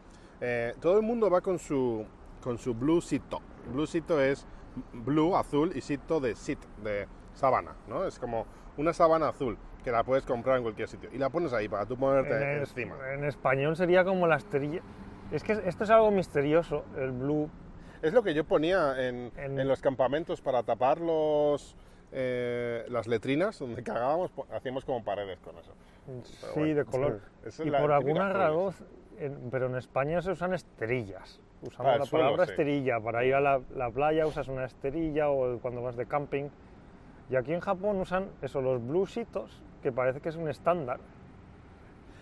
Eh, 0.41 0.73
todo 0.81 0.97
el 0.97 1.03
mundo 1.03 1.29
va 1.29 1.41
con 1.41 1.59
su, 1.59 2.03
con 2.47 2.57
su 2.57 2.73
blue 2.73 3.01
sito. 3.01 3.41
Blue 3.73 3.85
sito 3.85 4.21
es 4.21 4.47
blue, 4.93 5.35
azul, 5.35 5.73
y 5.75 5.81
sito 5.81 6.21
de 6.21 6.33
sit, 6.33 6.57
de 6.81 7.05
sábana, 7.33 7.75
¿no? 7.89 8.05
Es 8.05 8.17
como 8.19 8.45
una 8.77 8.93
sábana 8.93 9.27
azul 9.27 9.57
que 9.83 9.91
la 9.91 10.05
puedes 10.05 10.23
comprar 10.25 10.55
en 10.55 10.63
cualquier 10.63 10.87
sitio. 10.87 11.09
Y 11.11 11.17
la 11.17 11.29
pones 11.29 11.51
ahí 11.51 11.67
para 11.67 11.85
tú 11.85 11.97
ponerte 11.97 12.33
en, 12.53 12.59
encima. 12.59 12.95
en 13.11 13.25
español 13.25 13.75
sería 13.75 14.05
como 14.05 14.27
la 14.27 14.37
esterilla. 14.37 14.79
Es 15.33 15.43
que 15.43 15.51
esto 15.65 15.83
es 15.83 15.89
algo 15.89 16.09
misterioso, 16.09 16.85
el 16.97 17.11
blue. 17.11 17.49
Es 18.01 18.13
lo 18.13 18.23
que 18.23 18.33
yo 18.33 18.45
ponía 18.45 19.05
en, 19.05 19.29
En- 19.35 19.59
en 19.59 19.67
los 19.67 19.81
campamentos 19.81 20.39
para 20.39 20.63
tapar 20.63 21.01
los, 21.01 21.75
eh, 22.13 22.85
las 22.87 23.07
letrinas 23.07 23.59
donde 23.59 23.83
cagábamos, 23.83 24.31
hacíamos 24.53 24.85
como 24.85 25.03
paredes 25.03 25.37
con 25.41 25.57
eso. 25.57 25.73
Sí, 26.23 26.37
bueno, 26.55 26.75
de 26.75 26.85
color. 26.85 27.21
es 27.43 27.59
Y 27.59 27.69
por 27.69 27.91
alguna 27.91 28.29
razón, 28.31 28.73
pero 29.51 29.65
en 29.65 29.75
España 29.75 30.21
se 30.21 30.31
usan 30.31 30.53
esterillas. 30.53 31.41
Usamos 31.61 31.77
Para 31.77 31.93
el 31.93 31.99
la 31.99 32.05
suelo, 32.05 32.25
palabra 32.25 32.45
sí. 32.45 32.51
esterilla. 32.51 32.99
Para 32.99 33.25
ir 33.25 33.33
a 33.35 33.41
la, 33.41 33.61
la 33.75 33.89
playa 33.89 34.27
usas 34.27 34.47
una 34.47 34.65
esterilla 34.65 35.29
o 35.29 35.57
cuando 35.59 35.81
vas 35.81 35.95
de 35.95 36.05
camping. 36.05 36.49
Y 37.29 37.35
aquí 37.35 37.53
en 37.53 37.59
Japón 37.59 37.99
usan 37.99 38.27
eso, 38.41 38.61
los 38.61 38.85
bluesitos, 38.85 39.61
que 39.81 39.91
parece 39.91 40.21
que 40.21 40.29
es 40.29 40.35
un 40.35 40.47
estándar. 40.49 40.99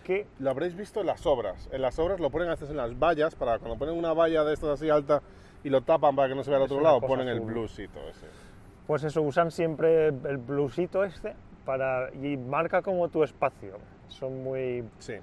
Que 0.04 0.26
Lo 0.38 0.50
habréis 0.50 0.74
visto 0.76 1.00
en 1.00 1.06
las 1.06 1.26
obras. 1.26 1.68
En 1.72 1.82
las 1.82 1.98
obras 1.98 2.20
lo 2.20 2.30
ponen 2.30 2.48
a 2.48 2.52
veces 2.52 2.70
en 2.70 2.76
las 2.76 2.98
vallas, 2.98 3.34
para 3.34 3.58
cuando 3.58 3.76
ponen 3.76 3.96
una 3.96 4.12
valla 4.12 4.44
de 4.44 4.54
estas 4.54 4.70
así 4.70 4.88
alta 4.88 5.20
y 5.64 5.68
lo 5.70 5.80
tapan 5.82 6.14
para 6.14 6.28
que 6.28 6.34
no 6.34 6.44
se 6.44 6.50
vea 6.50 6.58
al 6.58 6.64
otro 6.64 6.80
lado, 6.80 7.00
ponen 7.00 7.26
el 7.28 7.38
azul. 7.38 7.52
bluesito 7.52 8.00
ese. 8.08 8.26
pues 8.86 9.02
eso, 9.02 9.22
usan 9.22 9.50
siempre 9.50 10.06
el 10.08 10.36
bluesito 10.38 11.02
este 11.02 11.34
para, 11.64 12.12
y 12.14 12.36
marca 12.36 12.82
como 12.82 13.08
tu 13.08 13.24
espacio. 13.24 13.78
Son 14.08 14.44
muy... 14.44 14.84
Sí. 14.98 15.14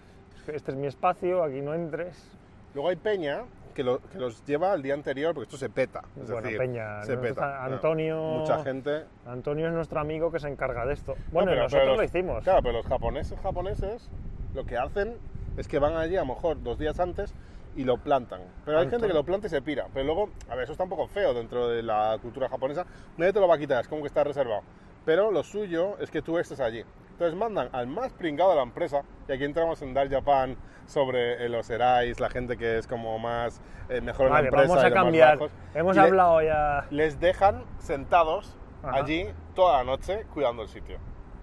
Este 0.47 0.71
es 0.71 0.77
mi 0.77 0.87
espacio, 0.87 1.43
aquí 1.43 1.61
no 1.61 1.73
entres. 1.73 2.37
Luego 2.73 2.89
hay 2.89 2.97
peña 2.97 3.43
que, 3.73 3.83
lo- 3.83 3.99
que 3.99 4.17
los 4.19 4.43
lleva 4.45 4.71
al 4.71 4.81
día 4.81 4.93
anterior 4.93 5.33
porque 5.33 5.45
esto 5.45 5.57
se 5.57 5.69
peta. 5.69 6.01
Es 6.15 6.29
Bueno, 6.29 6.41
decir, 6.43 6.57
peña, 6.57 7.01
se 7.03 7.17
peta. 7.17 7.63
Antonio- 7.65 8.21
Mucha 8.39 8.63
gente. 8.63 9.03
Antonio 9.25 9.67
es 9.67 9.73
nuestro 9.73 9.99
amigo 9.99 10.31
que 10.31 10.39
se 10.39 10.47
encarga 10.47 10.85
de 10.85 10.93
esto. 10.93 11.15
Bueno, 11.31 11.47
No, 11.47 11.51
pero- 11.51 11.63
nosotros 11.63 11.81
pero 11.81 11.85
los- 11.91 11.97
lo 11.97 12.03
hicimos. 12.03 12.43
Claro, 12.43 12.61
pero 12.61 12.73
los 12.77 12.85
japoneses 12.85 13.39
japoneses 13.39 14.09
lo 14.53 14.65
que 14.65 14.77
hacen 14.77 15.17
es 15.57 15.67
que 15.67 15.79
van 15.79 15.95
allí 15.95 16.15
a 16.15 16.21
lo 16.21 16.27
mejor 16.27 16.61
dos 16.61 16.77
días 16.77 16.99
antes 16.99 17.33
y 17.75 17.83
lo 17.83 17.97
plantan. 17.97 18.41
Pero 18.65 18.79
hay 18.79 18.89
gente 18.89 19.07
que 19.07 19.13
lo 19.13 19.23
planta 19.23 19.47
y 19.47 19.49
se 19.49 19.61
pira. 19.61 19.87
Pero 19.93 20.05
luego, 20.05 20.29
a 20.49 20.55
ver, 20.55 20.63
eso 20.65 20.73
está 20.73 20.83
un 20.83 20.89
poco 20.91 21.07
feo 21.07 21.33
dentro 21.33 21.67
de 21.69 21.81
la 21.81 22.17
cultura 22.21 22.47
japonesa. 22.49 22.85
Nadie 23.17 23.33
te 23.33 23.39
lo 23.39 23.47
va 23.47 23.55
a 23.55 23.57
quitar, 23.57 23.81
es 23.81 23.87
como 23.87 24.01
que 24.03 24.07
está 24.07 24.23
reservado. 24.23 24.61
Pero 25.05 25.31
lo 25.31 25.43
suyo 25.43 25.97
es 25.99 26.09
que 26.11 26.21
tú 26.21 26.37
estés 26.37 26.59
allí. 26.59 26.83
Entonces 27.11 27.37
mandan 27.37 27.69
al 27.73 27.87
más 27.87 28.11
pringado 28.13 28.49
de 28.51 28.55
la 28.57 28.63
empresa, 28.63 29.03
y 29.27 29.31
aquí 29.31 29.43
entramos 29.43 29.81
en 29.81 29.93
Dar 29.93 30.09
Japan 30.09 30.55
sobre 30.85 31.45
eh, 31.45 31.49
los 31.49 31.69
Erais, 31.69 32.19
la 32.19 32.29
gente 32.29 32.57
que 32.57 32.77
es 32.77 32.87
como 32.87 33.17
más 33.19 33.61
eh, 33.89 34.01
mejor 34.01 34.29
Vale, 34.29 34.47
en 34.49 34.53
la 34.53 34.63
empresa. 34.63 34.67
vamos 34.75 34.83
a 34.83 34.91
cambiar. 34.93 35.37
bajos, 35.37 35.51
Hemos 35.75 35.95
y 35.95 35.99
le- 35.99 36.05
hablado 36.07 36.41
ya. 36.41 36.85
les 36.89 37.19
dejan 37.19 37.63
sentados 37.77 38.57
Ajá. 38.81 38.97
allí 38.97 39.27
toda 39.55 39.77
la 39.79 39.83
noche 39.83 40.25
cuidando 40.33 40.63
el 40.63 40.69
sitio. 40.69 40.97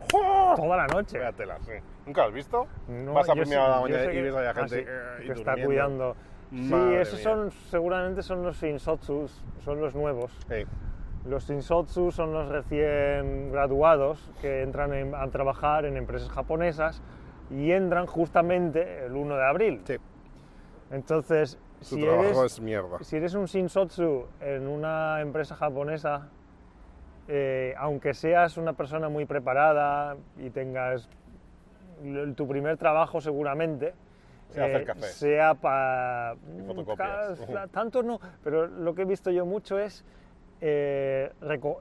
Toda 0.09 0.77
la 0.77 0.87
noche. 0.89 1.19
Fíjatela, 1.19 1.59
sí. 1.61 1.73
¿Nunca 2.07 2.25
has 2.25 2.33
visto? 2.33 2.67
No, 2.89 3.13
Vas 3.13 3.29
a 3.29 3.33
primera 3.35 3.63
de 3.63 3.69
la 3.69 3.81
mañana 3.81 4.13
y 4.13 4.21
ves 4.23 4.35
a 4.35 4.41
la 4.41 4.51
ah, 4.51 4.55
gente 4.55 4.83
sí, 4.83 4.85
eh, 4.89 5.27
que 5.27 5.33
está 5.33 5.55
cuidando. 5.65 6.17
Sí, 6.51 6.57
Madre 6.57 7.03
esos 7.03 7.15
mía. 7.15 7.23
son 7.25 7.51
seguramente 7.71 8.23
son 8.23 8.43
los 8.43 8.57
Shinsotsus, 8.61 9.41
son 9.65 9.81
los 9.81 9.95
nuevos. 9.95 10.33
Sí. 10.49 10.65
Los 11.25 11.47
Shinsotsu 11.49 12.11
son 12.13 12.33
los 12.33 12.49
recién 12.49 13.53
graduados 13.53 14.31
que 14.41 14.63
entran 14.63 14.93
en- 14.95 15.15
a 15.15 15.27
trabajar 15.29 15.85
en 15.85 15.97
empresas 15.97 16.31
japonesas 16.31 17.03
y 17.51 17.73
entran 17.73 18.07
justamente 18.07 19.05
el 19.05 19.13
1 19.13 19.37
de 19.37 19.45
abril. 19.45 19.81
Sí, 19.85 19.97
Entonces, 20.91 21.59
su 21.81 21.97
si 21.97 22.03
trabajo 22.03 22.41
eres, 22.41 22.53
es 22.55 22.61
mierda. 22.61 22.99
si 23.03 23.17
eres 23.17 23.35
un 23.35 23.45
Shinsotsu 23.45 24.27
en 24.41 24.67
una 24.67 25.21
empresa 25.21 25.55
japonesa, 25.55 26.29
eh, 27.29 27.75
aunque 27.79 28.15
seas 28.15 28.57
una 28.57 28.73
persona 28.73 29.09
muy 29.09 29.25
preparada 29.27 30.17
y 30.39 30.51
tengas 30.51 31.09
tu 32.35 32.49
primer 32.49 32.77
trabajo 32.79 33.21
seguramente, 33.21 33.93
Sea 34.49 34.65
hacer 34.65 34.81
eh, 34.81 34.85
cafés. 34.85 35.13
sea 35.13 35.55
para... 35.55 36.35
Tanto 37.71 38.03
no, 38.03 38.19
pero 38.43 38.67
lo 38.67 38.95
que 38.95 39.03
he 39.03 39.05
visto 39.05 39.31
yo 39.31 39.45
mucho 39.47 39.79
es, 39.79 40.05
eh, 40.61 41.31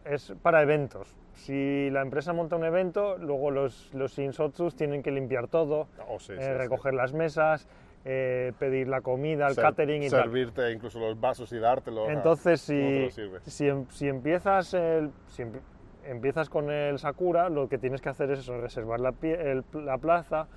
es 0.05 0.33
para 0.41 0.61
eventos. 0.61 1.15
Si 1.33 1.89
la 1.91 2.01
empresa 2.01 2.33
monta 2.33 2.55
un 2.55 2.65
evento, 2.65 3.17
luego 3.17 3.51
los, 3.51 3.93
los 3.93 4.13
Shinsotsus 4.15 4.75
tienen 4.75 5.01
que 5.03 5.11
limpiar 5.11 5.47
todo, 5.47 5.87
Oh, 6.07 6.19
sí, 6.19 6.33
eh, 6.33 6.37
sí. 6.41 6.51
recoger 6.53 6.93
las 6.93 7.13
mesas, 7.13 7.67
eh, 8.05 8.53
pedir 8.59 8.87
la 8.87 9.01
comida, 9.01 9.47
el 9.47 9.55
Ser- 9.55 9.63
catering 9.63 10.03
y 10.03 10.09
tal. 10.09 10.23
servirte 10.23 10.71
incluso 10.71 10.99
los 10.99 11.19
vasos 11.19 11.51
y 11.51 11.59
dártelos. 11.59 12.09
Entonces, 12.09 12.63
¿cómo 12.65 12.77
te 12.89 13.11
si, 13.43 13.51
si, 13.51 13.67
em- 13.67 13.85
si 13.89 14.07
empiezas 14.07 14.73
el- 14.73 15.11
si 15.27 15.41
em- 15.43 15.59
empiezas 16.05 16.49
con 16.49 16.71
el 16.71 16.97
Sakura, 16.99 17.49
lo 17.49 17.67
que 17.67 17.77
tienes 17.77 18.01
que 18.01 18.09
hacer 18.09 18.31
es 18.31 18.39
eso, 18.39 18.59
reservar 18.59 18.99
la, 18.99 19.11
pie- 19.11 19.39
el- 19.39 19.63
la 19.85 19.97
plaza 19.97 20.47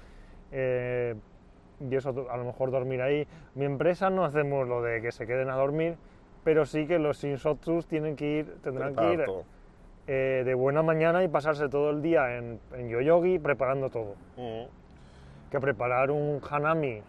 y 1.80 1.94
eso, 1.96 2.26
a 2.30 2.36
lo 2.36 2.44
mejor 2.44 2.70
dormir 2.70 3.02
ahí. 3.02 3.26
Mi 3.54 3.64
empresa 3.64 4.08
no 4.10 4.24
hacemos 4.24 4.68
lo 4.68 4.82
de 4.82 5.00
que 5.02 5.10
se 5.12 5.26
queden 5.26 5.50
a 5.50 5.56
dormir, 5.56 5.96
pero 6.44 6.64
sí 6.66 6.86
que 6.86 6.98
los 6.98 7.18
Shinsotsus 7.22 7.86
tienen 7.86 8.16
que 8.16 8.26
ir, 8.38 8.54
tendrán 8.62 8.90
que 8.90 8.94
Preparar 8.96 9.18
ir 9.20 9.24
todo. 9.26 9.44
eh, 10.06 10.42
de 10.44 10.54
buena 10.54 10.82
mañana 10.82 11.22
y 11.22 11.28
pasarse 11.28 11.68
todo 11.68 11.90
el 11.90 12.02
día 12.02 12.36
en, 12.36 12.58
en 12.74 12.88
yoyogi 12.88 13.38
preparando 13.38 13.90
todo. 13.90 14.14
Mm. 14.36 14.64
Que 15.50 15.60
preparar 15.60 16.10
un 16.10 16.40
hanami 16.50 17.02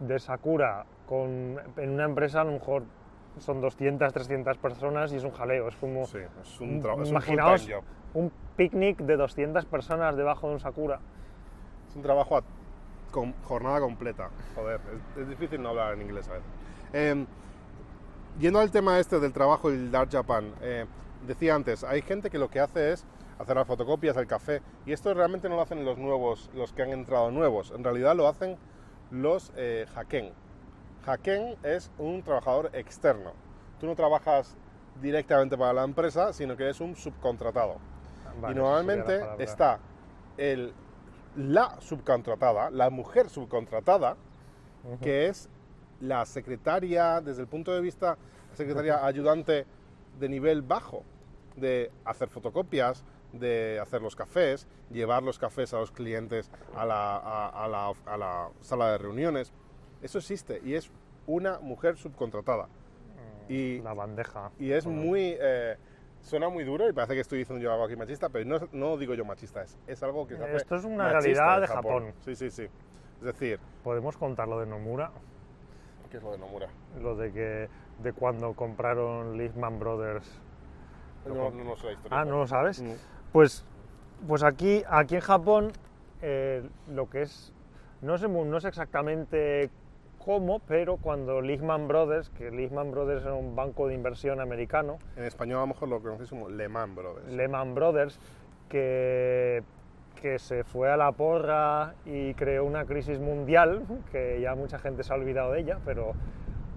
de 0.00 0.18
Sakura 0.18 0.84
con, 1.06 1.58
en 1.76 1.90
una 1.90 2.04
empresa 2.04 2.40
a 2.40 2.44
lo 2.44 2.52
mejor 2.52 2.82
son 3.38 3.60
200, 3.60 4.12
300 4.12 4.58
personas 4.58 5.12
y 5.12 5.16
es 5.16 5.24
un 5.24 5.30
jaleo. 5.30 5.68
Es 5.68 5.76
como 5.76 6.04
Sí, 6.06 6.18
es 6.18 6.60
un, 6.60 6.78
es 6.78 6.84
un 6.84 7.06
imaginaos 7.06 7.66
job. 7.70 7.82
un 8.14 8.30
picnic 8.56 8.98
de 8.98 9.16
200 9.16 9.64
personas 9.66 10.16
debajo 10.16 10.48
de 10.48 10.54
un 10.54 10.60
Sakura. 10.60 10.98
Es 11.88 11.96
un 11.96 12.02
trabajo 12.02 12.36
a 12.38 12.42
con 13.10 13.32
jornada 13.42 13.78
completa. 13.80 14.28
Joder, 14.54 14.80
es, 15.16 15.22
es 15.22 15.28
difícil 15.28 15.62
no 15.62 15.70
hablar 15.70 15.94
en 15.94 16.02
inglés 16.02 16.28
a 16.28 16.32
veces. 16.32 16.48
Eh, 16.94 17.24
yendo 18.38 18.60
al 18.60 18.70
tema 18.70 18.98
este 18.98 19.20
del 19.20 19.32
trabajo 19.32 19.70
y 19.70 19.74
el 19.74 19.90
Dark 19.90 20.10
Japan, 20.10 20.52
eh, 20.60 20.86
decía 21.26 21.54
antes, 21.54 21.84
hay 21.84 22.02
gente 22.02 22.30
que 22.30 22.38
lo 22.38 22.48
que 22.50 22.60
hace 22.60 22.92
es 22.92 23.04
hacer 23.38 23.56
las 23.56 23.66
fotocopias, 23.66 24.16
el 24.16 24.26
café, 24.26 24.62
y 24.86 24.92
esto 24.92 25.12
realmente 25.14 25.48
no 25.48 25.56
lo 25.56 25.62
hacen 25.62 25.84
los 25.84 25.98
nuevos, 25.98 26.50
los 26.54 26.72
que 26.72 26.82
han 26.82 26.90
entrado 26.90 27.30
nuevos, 27.30 27.72
en 27.72 27.84
realidad 27.84 28.14
lo 28.16 28.28
hacen 28.28 28.56
los 29.10 29.52
eh, 29.56 29.86
haken. 29.94 30.32
Haken 31.04 31.56
es 31.62 31.90
un 31.98 32.22
trabajador 32.22 32.70
externo. 32.72 33.32
Tú 33.80 33.86
no 33.86 33.96
trabajas 33.96 34.56
directamente 35.00 35.58
para 35.58 35.72
la 35.72 35.84
empresa, 35.84 36.32
sino 36.32 36.56
que 36.56 36.64
eres 36.64 36.80
un 36.80 36.94
subcontratado 36.94 37.76
Vale, 38.40 38.54
y 38.54 38.56
normalmente 38.56 39.20
está 39.38 39.80
el, 40.36 40.72
la 41.36 41.80
subcontratada, 41.80 42.70
la 42.70 42.90
mujer 42.90 43.28
subcontratada, 43.28 44.16
Ujú. 44.84 44.98
que 45.00 45.26
es 45.26 45.48
la 46.02 46.26
secretaria, 46.26 47.20
desde 47.20 47.42
el 47.42 47.48
punto 47.48 47.72
de 47.72 47.80
vista, 47.80 48.18
secretaria 48.54 49.04
ayudante 49.06 49.64
de 50.18 50.28
nivel 50.28 50.62
bajo, 50.62 51.04
de 51.56 51.90
hacer 52.04 52.28
fotocopias, 52.28 53.04
de 53.32 53.78
hacer 53.80 54.02
los 54.02 54.14
cafés, 54.16 54.66
llevar 54.90 55.22
los 55.22 55.38
cafés 55.38 55.72
a 55.72 55.78
los 55.78 55.90
clientes 55.92 56.50
a 56.76 56.84
la, 56.84 57.16
a- 57.16 57.64
a 57.64 57.68
la- 57.68 57.92
a 58.06 58.16
la 58.16 58.48
sala 58.60 58.90
de 58.92 58.98
reuniones. 58.98 59.52
Eso 60.02 60.18
existe 60.18 60.60
y 60.64 60.74
es 60.74 60.90
una 61.26 61.58
mujer 61.60 61.96
subcontratada. 61.96 62.68
Y 63.48 63.80
la 63.80 63.94
bandeja. 63.94 64.50
y 64.58 64.72
es 64.72 64.86
muy. 64.86 65.36
eh, 65.40 65.76
suena 66.20 66.48
muy 66.48 66.62
duro 66.64 66.88
y 66.88 66.92
parece 66.92 67.14
que 67.14 67.20
estoy 67.20 67.38
diciendo 67.40 67.62
yo 67.62 67.72
algo 67.72 67.84
aquí 67.84 67.96
machista, 67.96 68.28
pero 68.28 68.44
no, 68.44 68.68
no 68.72 68.96
digo 68.96 69.14
yo 69.14 69.24
machista, 69.24 69.62
es, 69.62 69.76
es 69.86 70.02
algo 70.02 70.26
que 70.26 70.36
se 70.36 70.44
hace. 70.44 70.56
Esto 70.56 70.76
es 70.76 70.84
una 70.84 71.08
realidad 71.12 71.60
de 71.60 71.66
Japón. 71.66 72.14
Sí, 72.24 72.36
sí, 72.36 72.50
sí. 72.50 72.68
Es 73.18 73.24
decir, 73.24 73.58
Podemos 73.82 74.16
contar 74.16 74.46
lo 74.48 74.60
de 74.60 74.66
Nomura, 74.66 75.10
¿qué 76.12 76.18
es 76.18 76.22
lo 76.22 76.32
de 76.32 76.38
Nomura? 76.38 76.68
lo 77.00 77.16
de 77.16 77.32
que 77.32 77.68
de 78.02 78.12
cuando 78.12 78.52
compraron 78.52 79.38
Lehman 79.38 79.78
Brothers. 79.78 80.30
No, 81.26 81.50
no, 81.50 81.64
no 81.64 81.76
sé 81.76 81.86
la 81.86 81.92
historia. 81.92 82.20
Ah, 82.20 82.24
¿no 82.26 82.38
lo 82.38 82.46
sabes? 82.46 82.84
Pues, 83.32 83.64
pues 84.28 84.42
aquí, 84.42 84.82
aquí 84.88 85.14
en 85.14 85.20
Japón, 85.22 85.72
eh, 86.20 86.68
lo 86.88 87.08
que 87.08 87.22
es, 87.22 87.54
no 88.02 88.18
sé, 88.18 88.28
no 88.28 88.60
sé 88.60 88.68
exactamente 88.68 89.70
cómo, 90.18 90.58
pero 90.58 90.98
cuando 90.98 91.40
Lehman 91.40 91.88
Brothers, 91.88 92.28
que 92.30 92.50
Lehman 92.50 92.90
Brothers 92.90 93.22
era 93.22 93.34
un 93.34 93.56
banco 93.56 93.88
de 93.88 93.94
inversión 93.94 94.40
americano, 94.40 94.98
En 95.16 95.24
español 95.24 95.58
a 95.58 95.60
lo 95.62 95.68
mejor 95.68 95.88
lo 95.88 96.02
conocéis 96.02 96.28
como 96.28 96.50
Lehman 96.50 96.94
Brothers. 96.94 97.32
Lehman 97.32 97.74
Brothers, 97.74 98.20
que, 98.68 99.62
que 100.20 100.38
se 100.38 100.64
fue 100.64 100.90
a 100.90 100.96
la 100.96 101.12
porra 101.12 101.94
y 102.04 102.34
creó 102.34 102.64
una 102.64 102.84
crisis 102.84 103.18
mundial, 103.18 103.82
que 104.10 104.40
ya 104.40 104.54
mucha 104.54 104.78
gente 104.78 105.02
se 105.02 105.12
ha 105.12 105.16
olvidado 105.16 105.52
de 105.52 105.60
ella, 105.60 105.78
pero 105.84 106.12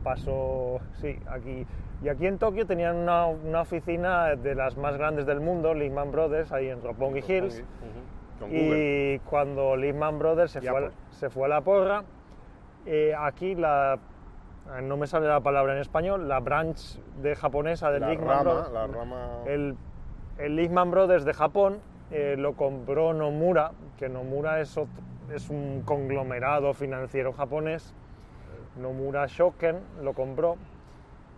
pasó, 0.04 0.80
sí, 1.01 1.20
aquí. 1.30 1.65
Y 2.04 2.10
aquí 2.10 2.27
en 2.27 2.38
Tokio 2.38 2.65
tenían 2.68 2.96
una, 2.98 3.25
una 3.27 3.62
oficina 3.62 4.36
de 4.36 4.54
las 4.54 4.77
más 4.77 4.98
grandes 4.98 5.25
del 5.25 5.39
mundo, 5.39 5.74
Lehman 5.74 6.12
Brothers, 6.12 6.51
ahí 6.51 6.70
en 6.70 6.82
Roppongi 6.84 7.20
Hills. 7.27 7.63
Y 8.51 9.20
cuando 9.20 9.75
Lehman 9.77 10.20
Brothers 10.20 10.51
se, 10.51 10.62
fue 10.62 10.88
a, 10.88 10.92
se 11.12 11.30
fue 11.30 11.46
a 11.46 11.48
la 11.48 11.62
porra, 11.62 12.04
eh, 12.86 13.13
aquí 13.18 13.56
la, 13.56 13.98
eh, 14.77 14.82
no 14.82 14.98
me 14.98 15.08
sale 15.08 15.27
la 15.27 15.39
palabra 15.39 15.74
en 15.74 15.80
español, 15.80 16.27
la 16.27 16.39
branch 16.42 17.00
de 17.22 17.36
japonesa 17.36 17.89
del 17.92 18.01
La 18.01 18.10
Lehman 18.10 18.27
rama, 18.27 18.44
Brothers, 18.44 18.72
la 18.72 18.88
rama. 18.88 19.30
el, 19.48 19.75
el 20.38 20.56
Lehman 20.58 20.92
Brothers 20.92 21.24
de 21.24 21.34
Japón 21.34 21.80
eh, 22.12 22.35
lo 22.38 22.53
compró 22.53 23.13
Nomura, 23.13 23.71
que 23.97 24.09
Nomura 24.09 24.62
es, 24.62 24.79
es 25.33 25.50
un 25.50 25.81
conglomerado 25.83 26.74
financiero 26.74 27.33
japonés. 27.33 27.93
Nomura 28.79 29.25
Shoken 29.27 29.79
lo 30.03 30.13
compró. 30.13 30.57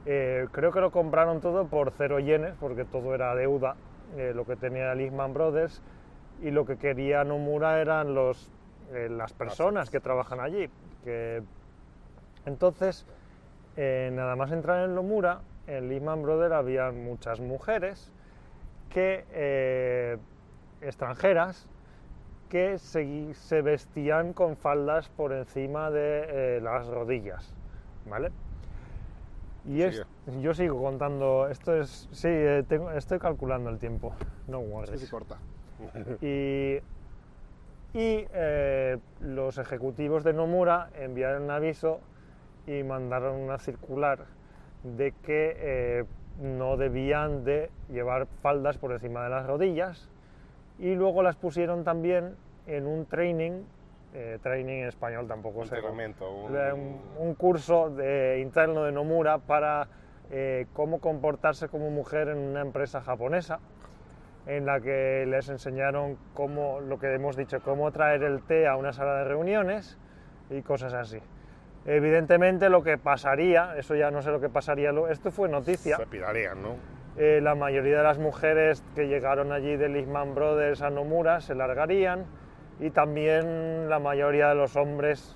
Eh, 0.06 0.48
creo 0.52 0.72
que 0.72 0.82
lo 0.82 0.92
compraron 0.92 1.40
todo 1.40 1.68
por 1.68 1.92
cero 1.92 2.20
yenes, 2.20 2.54
porque 2.60 2.84
todo 2.84 3.16
era 3.16 3.34
deuda, 3.36 3.76
eh, 4.18 4.34
lo 4.36 4.46
que 4.46 4.56
tenía 4.56 4.94
Lehman 4.94 5.34
Brothers. 5.34 5.82
Y 6.42 6.52
lo 6.52 6.66
que 6.66 6.78
quería 6.78 7.24
Nomura 7.24 7.82
eran 7.82 8.14
los, 8.14 8.52
las 8.92 9.34
personas 9.34 9.90
que 9.90 10.00
trabajan 10.00 10.40
allí. 10.40 10.70
Que... 11.04 11.42
Entonces, 12.46 13.08
nada 13.76 14.36
más 14.36 14.52
entrar 14.52 14.86
en 14.86 14.94
Nomura, 14.94 15.40
en 15.66 15.90
Lehman 15.90 16.22
Brothers 16.22 16.54
había 16.54 16.92
muchas 16.92 17.40
mujeres 17.40 18.12
que, 18.92 20.20
extranjeras 20.82 21.68
que 22.50 22.78
se, 22.78 23.34
se 23.34 23.62
vestían 23.62 24.34
con 24.34 24.56
faldas 24.56 25.10
por 25.10 25.34
encima 25.34 25.92
de 25.92 26.58
eh, 26.58 26.62
las 26.62 26.88
rodillas, 26.88 27.54
¿vale? 28.10 28.32
Y 29.66 29.82
es, 29.82 29.98
yo 30.42 30.54
sigo 30.54 30.82
contando, 30.82 31.48
esto 31.50 31.76
es, 31.76 32.08
sí, 32.12 32.30
eh, 32.30 32.64
tengo- 32.68 32.92
estoy 32.92 33.20
calculando 33.20 33.70
el 33.70 33.80
tiempo, 33.80 34.14
no 34.48 34.60
worries. 34.60 35.10
corta. 35.12 35.38
Y, 36.22 36.80
y 37.94 38.26
eh, 38.34 38.98
los 39.22 39.58
ejecutivos 39.58 40.24
de 40.24 40.32
Nomura 40.34 40.90
enviaron 40.96 41.44
un 41.44 41.52
aviso 41.52 42.00
y 42.66 42.84
mandaron 42.84 43.36
una 43.36 43.58
circular 43.60 44.26
de 44.84 45.14
que 45.24 46.06
no 46.40 46.78
debían 46.78 47.44
de 47.44 47.70
llevar 47.90 48.28
faldas 48.42 48.78
por 48.78 48.92
encima 48.94 49.24
de 49.24 49.30
las 49.32 49.46
rodillas 49.48 50.10
y 50.80 50.96
luego 50.96 51.24
las 51.24 51.36
pusieron 51.36 51.84
también 51.84 52.36
en 52.68 52.86
un 52.88 53.06
training, 53.06 53.64
eh, 54.14 54.40
training 54.42 54.82
en 54.84 54.88
español 54.88 55.28
tampoco 55.28 55.64
sé 55.66 55.82
cómo- 55.82 56.02
Entrenamiento. 56.02 56.32
un- 56.32 56.52
un, 56.74 57.28
un 57.30 57.36
curso 57.36 57.90
de, 57.90 58.40
interno 58.42 58.84
de 58.84 58.92
Nomura 58.92 59.38
para 59.40 59.88
eh, 60.30 60.66
cómo 60.74 61.00
comportarse 61.00 61.70
como 61.70 61.90
mujer 61.90 62.28
en 62.30 62.38
una 62.38 62.62
empresa 62.62 63.02
japonesa. 63.02 63.60
en 64.46 64.66
la 64.66 64.80
que 64.80 65.26
les 65.28 65.50
enseñaron 65.50 66.18
cómo, 66.34 66.80
lo 66.80 66.98
que 67.00 67.14
hemos 67.14 67.36
dicho, 67.36 67.60
cómo 67.62 67.92
traer 67.92 68.24
el 68.24 68.42
té 68.44 68.66
a 68.66 68.78
una 68.78 68.94
sala 68.94 69.16
de 69.18 69.24
reuniones 69.26 69.98
y 70.50 70.62
cosas 70.62 70.94
así. 70.94 71.20
Evidentemente 71.86 72.70
lo 72.70 72.82
que 72.82 72.98
pasaría, 72.98 73.76
eso 73.78 73.94
ya 73.96 74.10
no 74.10 74.22
sé 74.22 74.32
lo 74.32 74.40
que 74.40 74.48
pasaría, 74.48 74.92
esto 75.10 75.32
fue 75.32 75.50
noticia, 75.50 75.98
Se 75.98 76.06
pirarían, 76.08 76.62
¿no? 76.62 76.76
Eh, 77.18 77.40
la 77.42 77.56
mayoría 77.56 77.98
de 77.98 78.04
las 78.04 78.20
mujeres 78.20 78.84
que 78.96 79.08
llegaron 79.08 79.52
allí 79.52 79.76
de 79.76 79.90
Lehman 79.90 80.36
Brothers 80.36 80.82
a 80.82 80.90
Nomura 80.90 81.42
se 81.42 81.56
largarían 81.56 82.26
y 82.80 82.92
también 82.92 83.90
la 83.90 84.00
mayoría 84.00 84.50
de 84.50 84.56
los 84.56 84.76
hombres 84.76 85.36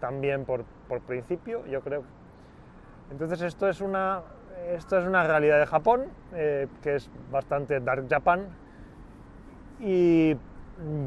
también 0.00 0.44
por, 0.44 0.64
por 0.88 1.00
principio, 1.02 1.66
yo 1.66 1.82
creo. 1.82 2.02
Entonces 3.10 3.42
esto 3.42 3.68
es 3.68 3.82
una, 3.82 4.22
esto 4.70 4.98
es 4.98 5.04
una 5.06 5.26
realidad 5.26 5.58
de 5.58 5.66
Japón, 5.66 6.06
eh, 6.32 6.66
que 6.82 6.96
es 6.96 7.10
bastante 7.30 7.78
dark 7.80 8.06
Japan. 8.08 8.48
Y 9.78 10.34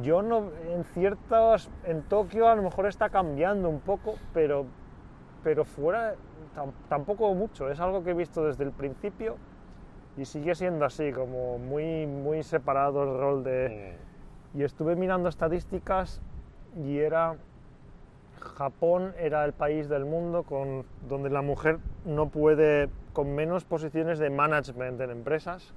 yo 0.04 0.22
no, 0.22 0.52
en 0.70 0.84
ciertos, 0.84 1.72
en 1.84 2.04
Tokio 2.04 2.48
a 2.48 2.56
lo 2.56 2.62
mejor 2.62 2.86
está 2.86 3.10
cambiando 3.10 3.70
un 3.70 3.82
poco, 3.82 4.16
pero, 4.34 4.68
pero 5.44 5.66
fuera 5.66 6.14
tam- 6.56 6.74
tampoco 6.90 7.34
mucho, 7.34 7.72
es 7.72 7.80
algo 7.80 8.04
que 8.04 8.12
he 8.12 8.14
visto 8.14 8.46
desde 8.46 8.64
el 8.64 8.72
principio 8.72 9.38
y 10.18 10.26
sigue 10.26 10.56
siendo 10.56 10.86
así, 10.86 11.12
como 11.12 11.58
muy, 11.58 12.06
muy 12.08 12.44
separado 12.44 13.04
el 13.04 13.20
rol 13.20 13.44
de... 13.44 13.98
Y 14.54 14.64
estuve 14.64 14.96
mirando 14.96 15.30
estadísticas 15.30 16.22
y 16.78 17.00
era... 17.00 17.36
Japón 18.40 19.14
era 19.18 19.44
el 19.44 19.54
país 19.54 19.90
del 19.90 20.06
mundo 20.06 20.44
con, 20.44 20.86
donde 21.10 21.30
la 21.30 21.42
mujer 21.42 21.80
no 22.06 22.30
puede, 22.30 22.90
con 23.12 23.34
menos 23.34 23.66
posiciones 23.66 24.20
de 24.20 24.30
management 24.30 25.02
en 25.02 25.10
empresas, 25.10 25.74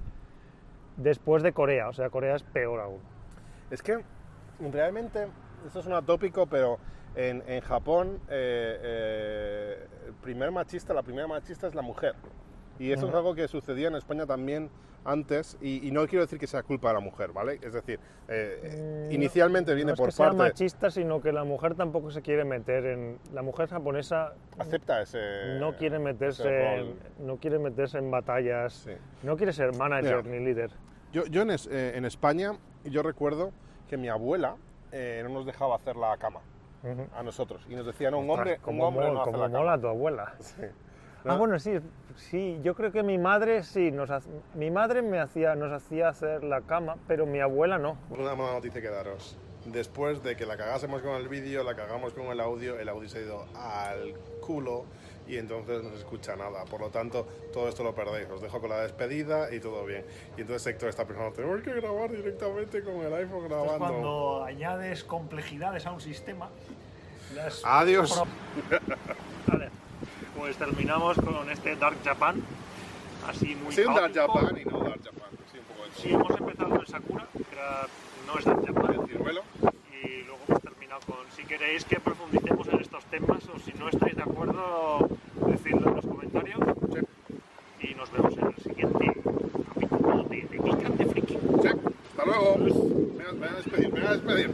después 0.95 1.41
de 1.41 1.51
Corea. 1.51 1.89
O 1.89 1.93
sea, 1.93 2.09
Corea 2.09 2.35
es 2.35 2.43
peor 2.43 2.79
aún. 2.79 2.99
Es 3.71 3.81
que 3.81 4.03
realmente, 4.71 5.27
esto 5.65 5.79
es 5.79 5.85
un 5.87 5.93
atópico, 5.93 6.45
pero 6.45 6.77
en, 7.15 7.43
en 7.47 7.61
Japón 7.61 8.19
eh, 8.29 8.79
eh, 8.81 9.87
el 10.07 10.13
primer 10.13 10.51
machista, 10.51 10.93
la 10.93 11.01
primera 11.01 11.27
machista 11.27 11.67
es 11.67 11.75
la 11.75 11.81
mujer. 11.81 12.13
Y 12.79 12.91
eso 12.93 13.07
es 13.09 13.13
algo 13.13 13.35
que 13.35 13.47
sucedía 13.47 13.89
en 13.89 13.95
España 13.95 14.25
también 14.25 14.69
antes, 15.05 15.57
y, 15.61 15.85
y 15.87 15.91
no 15.91 16.05
quiero 16.07 16.23
decir 16.25 16.39
que 16.39 16.47
sea 16.47 16.63
culpa 16.63 16.89
de 16.89 16.93
la 16.95 16.99
mujer, 16.99 17.31
¿vale? 17.31 17.59
Es 17.61 17.73
decir, 17.73 17.99
eh, 18.27 19.07
Mm, 19.09 19.11
inicialmente 19.13 19.73
viene 19.73 19.89
no 19.89 19.93
es 19.93 19.99
por 19.99 20.09
que 20.09 20.11
sea 20.13 20.27
parte... 20.27 20.37
machista, 20.37 20.89
sino 20.91 21.21
que 21.21 21.31
la 21.31 21.43
mujer 21.43 21.75
tampoco 21.75 22.11
se 22.11 22.21
quiere 22.21 22.43
meter 22.45 22.85
en... 22.85 23.17
La 23.33 23.41
mujer 23.41 23.67
japonesa 23.69 24.33
Acepta 24.57 25.01
ese... 25.01 25.57
no 25.59 25.75
quiere 25.77 25.99
meterse 25.99 26.75
en, 26.75 26.95
no 27.19 27.37
quiere 27.37 27.59
meterse 27.59 27.97
en 27.97 28.11
batallas, 28.11 28.73
Sí. 28.73 28.91
no 29.23 29.35
quiere 29.37 29.53
ser 29.53 29.75
manager 29.75 30.23
Mira. 30.23 30.37
ni 30.39 30.45
líder. 30.45 30.71
Yo, 31.13 31.25
yo 31.25 31.41
en, 31.43 31.51
es- 31.51 31.67
eh, 31.71 31.93
en 31.97 32.05
España, 32.05 32.53
yo 32.83 33.01
recuerdo 33.01 33.51
que 33.89 33.97
mi 33.97 34.09
abuela 34.09 34.55
eh, 34.91 35.21
no 35.23 35.29
nos 35.29 35.45
dejaba 35.45 35.75
hacer 35.75 35.95
la 35.95 36.15
cama 36.17 36.41
Ujú. 36.83 37.07
a 37.15 37.23
nosotros. 37.23 37.65
Y 37.69 37.75
nos 37.75 37.85
decía, 37.85 38.11
no, 38.11 38.19
un 38.19 38.29
Ostras, 38.29 38.39
hombre, 38.39 38.55
un 38.57 38.61
como 38.63 38.87
hombre 38.87 39.07
mol- 39.07 39.13
no 39.13 39.21
hace 39.21 39.31
la 39.31 39.37
cama. 39.37 39.57
mola 39.59 39.77
tu 39.79 39.87
abuela. 39.87 40.33
Sí. 40.39 40.61
Ah, 41.25 41.35
bueno, 41.35 41.59
sí, 41.59 41.79
sí, 42.15 42.59
yo 42.63 42.75
creo 42.75 42.91
que 42.91 43.03
mi 43.03 43.17
madre 43.17 43.63
sí, 43.63 43.91
nos 43.91 44.09
mi 44.55 44.71
madre 44.71 45.01
me 45.01 45.19
hacía, 45.19 45.55
nos 45.55 45.71
hacía 45.71 46.09
hacer 46.09 46.43
la 46.43 46.61
cama, 46.61 46.95
pero 47.07 47.25
mi 47.25 47.39
abuela 47.39 47.77
no. 47.77 47.97
Una 48.09 48.35
mala 48.35 48.53
noticia 48.53 48.81
que 48.81 48.89
daros. 48.89 49.37
Después 49.65 50.23
de 50.23 50.37
que 50.37 50.45
la 50.45 50.55
cagásemos 50.55 51.01
con 51.01 51.15
el 51.15 51.27
vídeo, 51.27 51.63
la 51.63 51.75
cagamos 51.75 52.13
con 52.13 52.27
el 52.27 52.39
audio, 52.39 52.79
el 52.79 52.87
audio 52.87 53.09
se 53.09 53.19
ha 53.19 53.21
ido 53.21 53.45
al 53.55 54.13
culo 54.39 54.85
y 55.27 55.37
entonces 55.37 55.83
no 55.83 55.89
se 55.91 55.97
escucha 55.97 56.35
nada. 56.35 56.63
Por 56.65 56.79
lo 56.79 56.89
tanto, 56.89 57.27
todo 57.53 57.67
esto 57.67 57.83
lo 57.83 57.93
perdéis. 57.93 58.27
Os 58.29 58.41
dejo 58.41 58.59
con 58.59 58.69
la 58.69 58.81
despedida 58.81 59.53
y 59.53 59.59
todo 59.59 59.85
bien. 59.85 60.05
Y 60.37 60.41
entonces 60.41 60.65
Héctor 60.67 60.89
está 60.89 61.05
pensando, 61.05 61.33
tenemos 61.33 61.61
que 61.61 61.73
grabar 61.73 62.09
directamente 62.09 62.81
con 62.81 62.95
el 62.95 63.13
iPhone 63.13 63.47
grabando. 63.47 63.77
cuando 63.77 64.43
añades 64.43 65.03
complejidades 65.03 65.85
a 65.85 65.91
un 65.91 66.01
sistema. 66.01 66.49
las 67.35 67.61
Adiós. 67.63 68.23
Terminamos 70.59 71.15
con 71.17 71.49
este 71.49 71.75
Dark 71.77 71.97
Japan, 72.03 72.35
así 73.27 73.55
muy 73.55 73.73
Sí, 73.73 73.81
un 73.81 73.95
Dark. 73.95 74.13
Japan 74.13 74.57
y 74.59 74.65
no 74.69 74.79
Dark 74.79 74.99
Japan. 75.03 75.29
Sí, 75.51 75.57
un 75.57 75.63
poco 75.65 75.83
de 75.85 75.89
todo. 75.89 75.97
Sí, 76.01 76.09
hemos 76.13 76.39
empezado 76.39 76.75
en 76.81 76.87
Sakura, 76.87 77.27
que 77.33 77.55
era- 77.55 77.87
no 78.27 78.37
es 78.37 78.45
Dark 78.45 78.65
Japan, 78.67 78.95
El 79.01 79.07
ciruelo. 79.07 79.41
y 80.03 80.23
luego 80.25 80.39
hemos 80.49 80.61
terminado 80.61 80.99
con, 81.07 81.17
si 81.35 81.43
queréis 81.43 81.85
que 81.85 81.99
profundicemos 82.01 82.67
en 82.67 82.81
estos 82.81 83.05
temas, 83.05 83.39
o 83.47 83.59
si 83.59 83.71
no 83.79 83.87
estáis 83.89 84.15
de 84.17 84.21
acuerdo, 84.23 85.07
decidlo 85.47 85.89
en 85.89 85.95
los 85.95 86.05
comentarios, 86.05 86.59
y 87.81 87.93
nos 87.95 88.11
vemos 88.11 88.37
en 88.37 88.47
el 88.47 88.55
siguiente 88.57 89.13
capítulo 89.73 90.23
de, 90.23 90.35
de 90.41 90.57
Geek 90.57 90.85
and 90.85 90.97
the 90.97 91.05
Freaky. 91.05 91.37
Sí, 91.61 91.67
hasta 92.09 92.25
luego. 92.25 92.57
Me 92.57 92.67
voy 93.31 93.47
a 93.47 93.51
despedir, 93.55 93.93
me 93.93 93.99
voy 94.01 94.07
a 94.09 94.11
despedir. 94.11 94.53